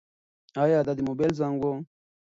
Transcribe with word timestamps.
ایا 0.61 0.79
دا 0.87 0.91
د 0.97 0.99
موبایل 1.07 1.33
زنګ 1.39 1.57
و؟ 1.61 1.65